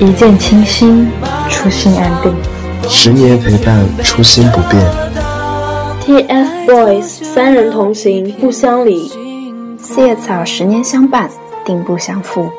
[0.00, 1.08] 一见倾心，
[1.48, 2.30] 初心安定；
[2.90, 4.86] 十年陪伴，初心不变。
[6.04, 9.10] TFBOYS 三人同行不相离，
[9.78, 11.30] 四叶草十年相伴
[11.64, 12.50] 定不相负。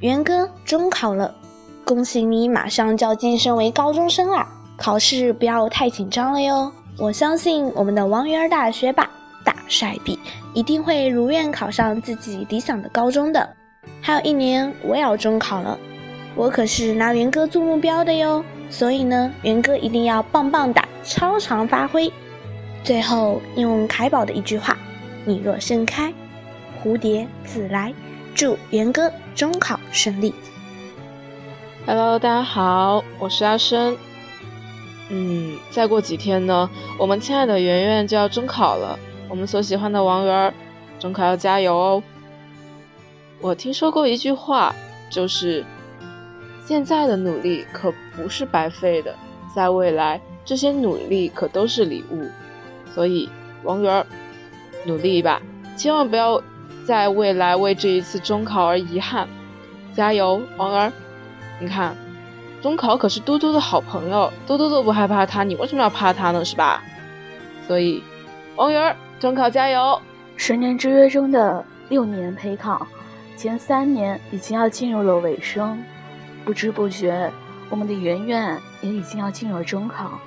[0.00, 1.34] 元哥，中考了，
[1.84, 4.46] 恭喜你，马上就要晋升为高中生了。
[4.76, 6.70] 考试不要太紧张了哟。
[7.00, 9.10] 我相信我们的王源大学霸
[9.42, 10.16] 大帅比
[10.54, 13.48] 一定会如愿考上自己理想的高中的。
[14.00, 15.76] 还有一年，我也要中考了，
[16.36, 18.44] 我可是拿元哥做目标的哟。
[18.70, 22.12] 所以呢，元哥一定要棒棒哒，超常发挥。
[22.84, 24.78] 最后用凯宝的一句话
[25.26, 26.14] ：“你若盛开，
[26.84, 27.92] 蝴蝶自来。”
[28.38, 30.32] 祝元哥中考顺利
[31.84, 33.96] ！Hello，大家好，我是阿生。
[35.08, 38.96] 嗯，再过几天呢，我们亲爱的圆圆就要中考了。
[39.28, 40.54] 我们所喜欢的王源，儿，
[41.00, 42.02] 中考要加油哦！
[43.40, 44.72] 我听说过一句话，
[45.10, 45.64] 就是
[46.64, 49.12] 现在的努力可不是白费的，
[49.52, 52.30] 在未来这些努力可都是礼物。
[52.94, 53.28] 所以
[53.64, 54.06] 王源，儿，
[54.86, 55.42] 努力吧，
[55.76, 56.40] 千万不要。
[56.88, 59.28] 在未来为这一次中考而遗憾，
[59.94, 60.90] 加油，王儿！
[61.60, 61.94] 你看，
[62.62, 66.42] 中考可是多多的好朋友，多多都不害怕他，你为什么要怕他呢？
[66.42, 66.82] 是吧？
[67.66, 68.02] 所以，
[68.56, 70.00] 王源儿，中考加油！
[70.36, 72.86] 十年之约中的六年陪考，
[73.36, 75.78] 前三年已经要进入了尾声，
[76.42, 77.30] 不知不觉，
[77.68, 80.18] 我们的圆圆也已经要进入中考。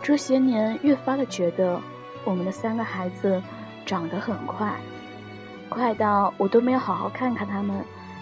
[0.00, 1.80] 这些年，越发的觉得
[2.22, 3.42] 我们的三个孩子
[3.84, 4.78] 长得很快。
[5.74, 7.76] 快到我都没有好好看看他们，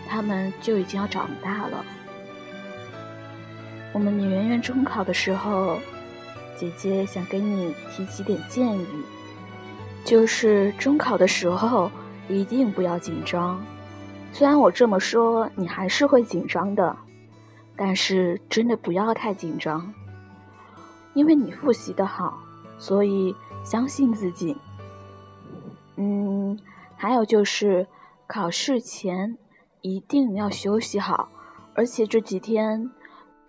[0.09, 1.85] 他们就已经要长大了。
[3.93, 5.79] 我们李圆圆中考的时候，
[6.59, 8.87] 姐姐想给你提几点建议，
[10.03, 11.91] 就是中考的时候
[12.27, 13.63] 一定不要紧张。
[14.33, 16.97] 虽然我这么说，你还是会紧张的，
[17.77, 19.93] 但是真的不要太紧张，
[21.13, 22.41] 因为你复习的好，
[22.79, 24.57] 所以相信自己。
[25.97, 26.59] 嗯。
[27.03, 27.85] 还有就是，
[28.29, 29.37] 考试前
[29.81, 31.29] 一定要休息好，
[31.75, 32.93] 而且这几天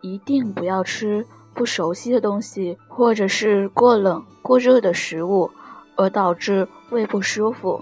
[0.01, 5.51] 一定不要吃不熟悉的东西，或者是过冷、过热的食物，
[5.95, 7.79] 而导致胃不舒服。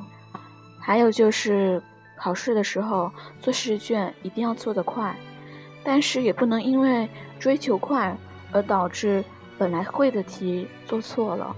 [0.78, 1.82] 还有就是，
[2.18, 3.10] 考试的时候
[3.40, 5.16] 做试卷一定要做得快，
[5.86, 7.08] 但是也不能因为
[7.40, 8.18] 追求快
[8.52, 9.24] 而导致
[9.58, 11.56] 本来会的题做错了。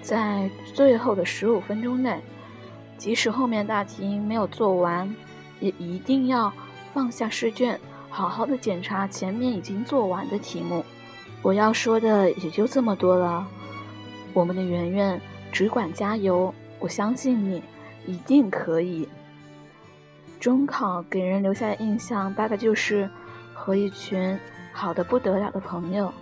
[0.00, 2.22] 在最后的十五分钟内。
[3.00, 5.16] 即使后面大题没有做完，
[5.58, 6.52] 也一定要
[6.92, 7.80] 放下试卷，
[8.10, 10.84] 好好的检查前面已经做完的题目。
[11.40, 13.48] 我要说的也就这么多了。
[14.34, 15.18] 我们的圆圆
[15.50, 17.62] 只管加油，我相信你
[18.04, 19.08] 一定可以。
[20.38, 23.08] 中考给人留下的印象，大概就是
[23.54, 24.38] 和一群
[24.74, 26.12] 好的不得了的朋友，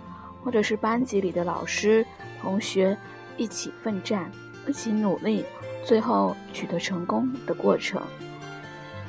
[0.45, 2.05] 或者是班级里的老师、
[2.41, 2.97] 同学
[3.35, 4.31] 一起奋战，
[4.65, 5.43] 一起努力。
[5.83, 8.01] 最后取得成功的过程，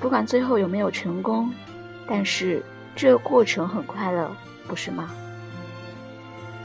[0.01, 1.51] 不管最后有没有成功，
[2.07, 2.63] 但是
[2.95, 4.31] 这过程很快乐，
[4.67, 5.11] 不是吗？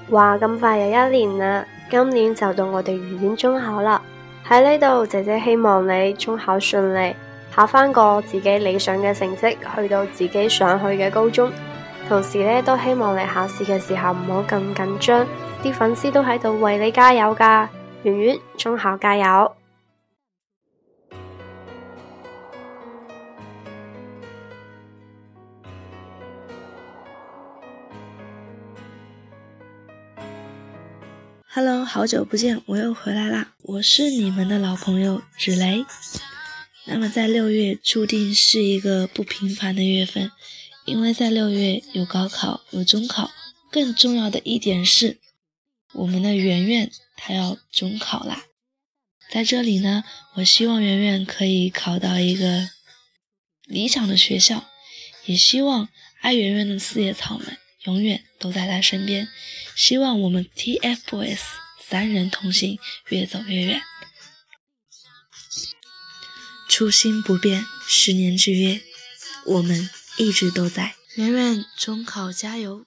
[0.09, 1.66] 哇，咁快又一年啦！
[1.89, 4.01] 今年就到我哋圆圆中考啦！
[4.47, 7.16] 喺呢度，姐姐希望你中考顺利，
[7.53, 11.51] 考翻个自己理想嘅成绩，去到自己想去嘅高中。
[12.07, 15.25] 同时呢，都希望你考试嘅时候唔好咁紧张，
[15.63, 17.67] 啲粉丝都喺度为你加油噶！
[18.03, 19.51] 圆圆，中考加油！
[31.55, 33.53] Hello，好久不见，我又回来啦！
[33.61, 35.85] 我是你们的老朋友芷蕾。
[36.83, 40.29] 那么在六月注定是一个不平凡的月份，
[40.84, 43.31] 因为在六月有高考，有中考，
[43.72, 45.17] 更重要的一点是，
[45.93, 48.43] 我们的圆圆她要中考啦。
[49.31, 50.03] 在这里呢，
[50.34, 52.67] 我希望圆圆可以考到一个
[53.63, 54.66] 理想的学校，
[55.25, 55.87] 也希望
[56.19, 57.58] 爱圆圆的四叶草们。
[57.85, 59.28] 永远都在他身边，
[59.76, 61.40] 希望我们 TFBOYS
[61.87, 62.79] 三人同行，
[63.09, 63.82] 越走越远，
[66.67, 68.82] 初心不变，十年之约，
[69.46, 70.96] 我们一直都在。
[71.16, 72.85] 圆圆，中考加油！